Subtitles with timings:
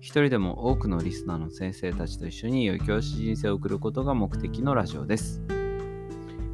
[0.00, 5.42] 一人でも多くのリスナーの先生たちと一緒に良い教師人生を送ることが目的のラジオです。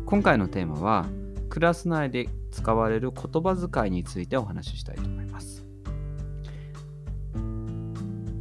[0.05, 1.07] 今回のテーマは、
[1.49, 5.65] クラス内で使われる言葉遣いについてお話ししたいと思います。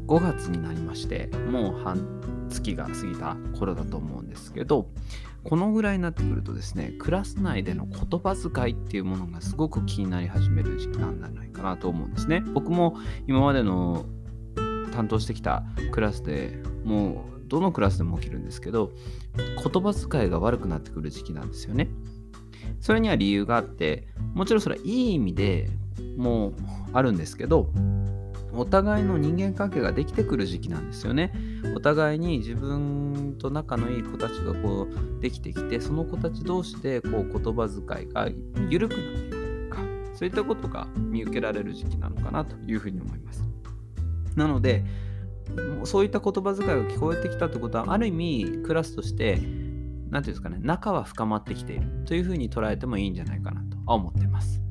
[0.08, 4.90] 5月になりまして、もう半月が過ぎた頃だと思うんですけど、
[5.44, 12.44] このぐらいになってくるとですね、クラス内での言葉遣いっていうものがすごく気になり始める時期なんじゃないかなと思うんですね。
[12.56, 14.08] 僕も今までの
[14.96, 18.92] 担当してきたクラスでもうどのクラスでも起きるんですけど
[19.36, 21.90] 言葉遣いが悪くなってくる時期なんですよね。
[22.80, 25.70] それには理由があってもちろんそれはいい意味で
[26.18, 26.54] もう
[26.94, 27.70] あるんですけど
[28.54, 31.34] お互いの人間関係ができてくる時期なんですよね。
[31.76, 38.30] お互いに自分と仲のいい子たちがこうできてきてその子たち同士でこう言葉遣いが
[38.70, 39.80] 緩くなっていくというか
[40.14, 43.55] そういったことが見受けられる時期なのかなというふうに思います。
[44.36, 44.86] なので、
[45.84, 54.62] そういった言葉遣いが聞こえてきたってことは、ある意味、クラスとして、何て言うんですかね、仲は深まってきているというふうに捉えてもいいんじゃないかなと思ってます。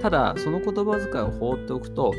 [0.00, 2.12] ただ、その言葉遣いを放っておくと、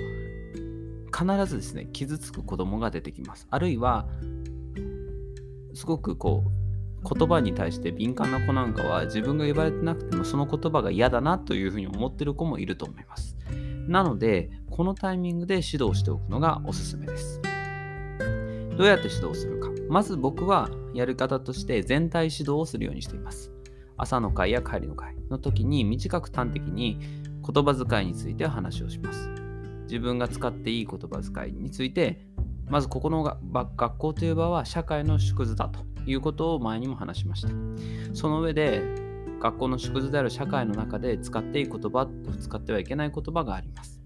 [1.16, 3.47] 必ずですね、傷つく子供が出てきます。
[3.49, 4.08] あるいは、
[5.73, 6.66] すごくこう、
[7.05, 13.38] 言葉に対して敏感な子なんかは自分が言われてなくてもその言葉が嫌だなというふうに思ってる子もいると思います。
[13.88, 17.42] なので、このタイミングで指導しておくのがおすすめです。
[18.78, 19.70] どうやって指導するか。
[19.88, 23.54] まず僕はやり方として全体指導をするようにしています。
[23.95, 29.30] 朝の会や帰りの会の時に短く端的に言葉遣いについて話をします。
[29.83, 32.28] 自分が使っていい言葉遣いについて、
[32.67, 37.48] まずここの学校という場は社会の縮図だということを前にも話しました。
[38.14, 38.83] その上で
[39.39, 44.05] 学校の縮図である社会の中で使っていい言葉と使ってはいけない言葉があります。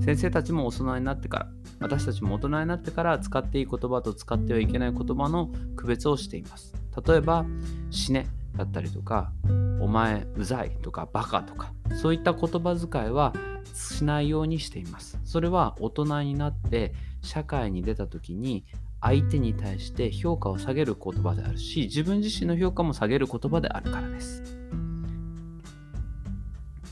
[0.00, 1.48] 先生たちも大人になってから、
[1.80, 6.74] 私たちも大人になってから使っていい言葉と使ってはいけない言葉の区別をしています。
[7.06, 7.44] 例えば、
[7.90, 9.32] 死ねだったりとか、
[9.80, 13.34] お前うざいとかバカとか、そういった言葉遣いは
[13.74, 15.18] しないようにしています。
[15.24, 18.64] それは大人になって社会に出た時に
[19.04, 24.42] 相手に対して評価を下げる言葉であるし自分自身の評価も下げる言葉であるからです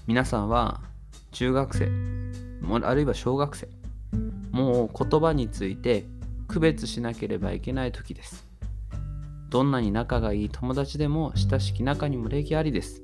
[0.07, 0.83] 皆さんは
[1.31, 2.22] 中学生
[2.85, 3.69] あるいは小学生。
[4.51, 6.05] もう言葉について
[6.49, 8.47] 区別しなければいけない時です。
[9.49, 13.03] どんなに仲がいい友達でも親しき仲にも礼儀ありです。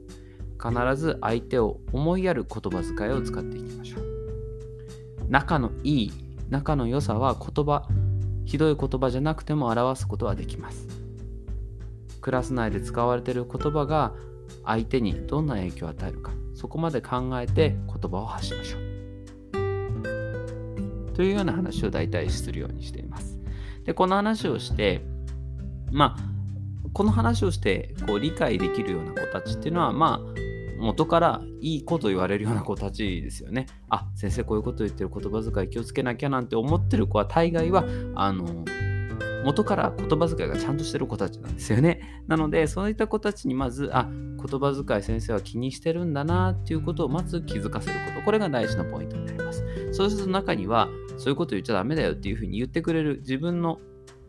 [0.63, 4.05] 必ず相手を思いやる言葉遣いを使っていきましょう。
[5.29, 6.13] 仲のいい
[6.49, 7.87] 仲の良さは言葉
[8.45, 10.89] ひどい言葉じゃなくても表すことはできます。
[12.21, 14.15] クラス内で使われている言葉が
[14.65, 18.88] 相手にどんな影響を与えるか、そこまで考えて言葉を発しましょう。
[21.19, 23.41] というような話を大体するようにしています。
[23.85, 25.03] で、この話をして、
[25.91, 33.67] まあ、この話をしてこう理解できるような子たちっていうのは、まあ、元からいいこと言われるような子たちですよね。
[33.89, 37.85] あ、先生こういうこと言ってる言葉遣い気をつけなきゃなんて思ってる子は大概は、
[38.15, 38.65] あの、
[39.45, 42.23] 元から言葉遣いがちゃんとしてる子たちなんですよね。
[42.29, 48.25] なので、そういった子たちにまず、あ、言葉遣い先生は気にしてるんだなっていうことをまず気づかせること。
[48.25, 49.65] これが大事なポイントになります。
[49.99, 53.81] そうすると中には、そういうこと言っちゃダメだよっていうふうに言ってくれる自分の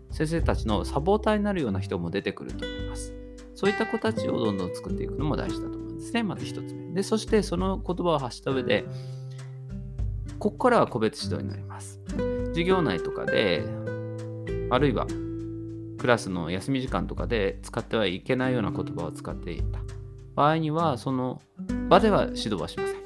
[0.09, 3.13] 先生たちのサポーターになるような人も出てくると思います。
[3.53, 6.05] そういった子たちをどんどん作っていくのも大事だと思います。
[6.05, 6.23] ですね。
[6.23, 6.95] まず1つ目。
[6.95, 8.83] で、そしてその言葉を発した上で、
[10.39, 12.01] ここからは個別指導になります。
[12.47, 13.63] 授業内とかで、
[14.71, 15.05] あるいは
[15.99, 19.81] クラスの休み時間とかで使ってはいけないような言葉を使っていた
[20.33, 21.43] 場合には、その
[21.89, 22.98] 場では指導はしません。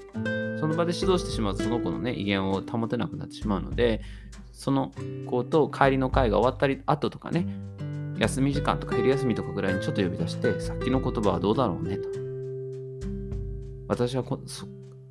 [0.64, 4.00] その場で指導してしまうと、その子のね、威厳を保てなくなってしまうので、
[4.54, 4.94] その
[5.26, 7.46] 子と帰りの会が終わったり後とかね、
[8.18, 12.08] 休み時間とか昼休みとかぐらいにちょっと呼び出して、さっきの言葉はどうだろうねと。
[13.90, 14.24] 私は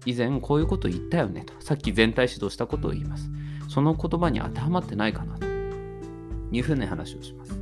[0.06, 1.52] 以前こういうこと言ったよねと。
[1.60, 3.30] さっき全体指導したことを言います。
[3.68, 5.44] その言葉に当てはまってないかなと
[6.50, 7.60] いうふうな話をします。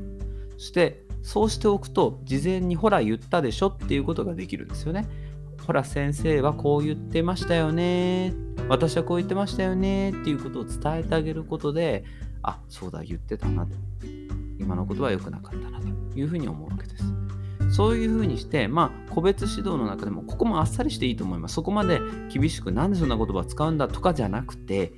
[0.53, 5.09] そして、そうしておくと、事前にほら言ったでしょっていうことができるんですよね。
[5.71, 8.35] ほら先生はこう言ってましたよね。
[8.69, 12.03] 私はこう言ってましたよねっていうことを伝えてあげることで、
[12.43, 13.77] あ、そうだ、言ってたなと
[14.59, 15.87] 今のことは良くなかったなと
[16.19, 17.05] いうふうに思うわけです。
[17.71, 21.55] そういうふうにして、まあ、個別指導の中でも、ここもあっさりしていいと思います。
[21.55, 22.01] そこまで
[22.35, 24.93] 厳しく、なんでそんな言葉使うんだとかじゃなくて、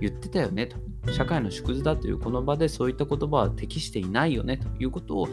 [0.00, 0.76] 言ってたよねと。
[1.10, 5.28] 社会の縮図だというこの場でそういった言葉は適していないよねということを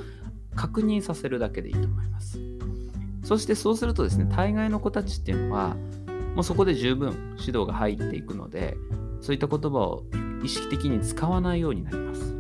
[0.56, 2.40] 確認させるだけでいいと思います。
[3.32, 5.78] そしてそうするとですね、大概の子たちっていうのは、
[6.36, 8.76] もうそこで十分指導が入っていくので、
[9.22, 10.04] そういった言葉を
[10.44, 12.36] 意識的に使わないようになります。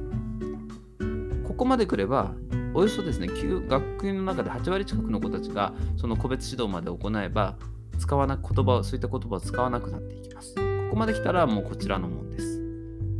[1.47, 2.33] ここまで来れば、
[2.73, 7.55] およそですね、学級の中で8割近くの子たちがその個別指導まで行えば、
[7.97, 10.55] 使わな言葉そういった言葉を使わなくなっていきます。
[10.55, 12.61] ここまで来たらもうこちらのもんです。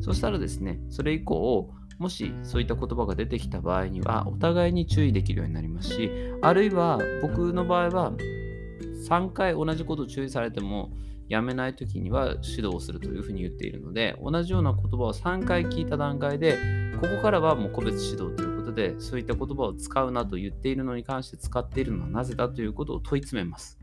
[0.02, 6.10] そしたらですね、それ以降、もしそういった言葉が出てきた場合には、お互いに注意できるようになりますし、
[6.42, 8.14] あるいは僕の場合は、
[9.08, 10.90] 3回同じことを注意されても、
[11.30, 16.58] やめない時には指導をするというふうに言っているので、同じような言葉を3回聞いた段階で、
[17.00, 23.78] ここからはもう個別指導ということで、そういった言葉を使うなと言っているのに関して使っているのはなぜだということを問い詰めます。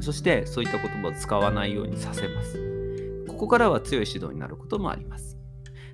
[0.00, 3.26] そして、そういった言葉を使わないようにさせます。
[3.28, 5.35] ここからは強い指導になることもあります。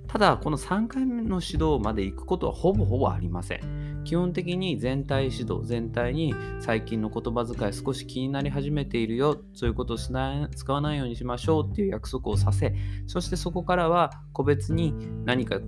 [0.06, 4.02] ただ、この3回目の指導まで行くことはほぼほぼありません。
[4.04, 12.74] 基本的に全体指導、全体に最近の言葉遣い少し気になり始めているよ、そういうことをしない使わないようにしましょうっていう約束をさせ、
[13.06, 14.94] そしてそこからは個別に
[15.24, 15.60] 何か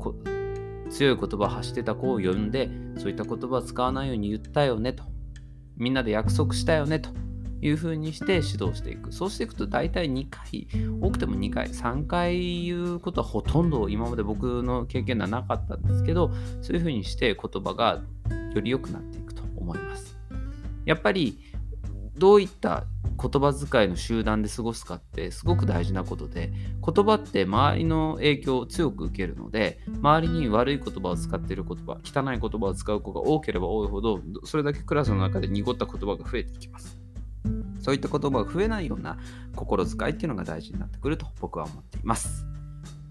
[0.90, 5.04] 強い言葉を発してた子を呼んで、そういった言葉を使わないように言ったよねと。
[5.76, 7.10] みんなで約束したよねと。
[7.60, 9.12] いう風にして指導していく。
[9.12, 10.68] そうしていくと大体2回、
[11.00, 16.30] 多くても2回、3回言うことはほとんど今まで僕の経験ではなかったんですけど、
[16.62, 18.02] そういう風にして言葉が
[18.54, 20.16] より良くなっていくと思います。
[20.84, 21.38] やっぱり
[22.16, 22.84] どういった
[23.20, 26.52] 言葉遣いの集団で過ごすかってすごく大事なことで
[26.84, 37.03] 言葉って周りの影響を強く受けるので周りに悪い言葉を使っている言葉汚い言葉を使う子が多ければ多いほどそれだけクラスの中で濁った言葉が増えていきます
[37.84, 39.18] そういった言葉が増えないような
[39.54, 42.46] 心遣いっていうのが大事になってくると僕は思っています。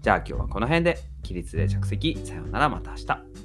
[0.02, 3.43] じゃあ今日はこの辺で起立で着席さようならまた明日。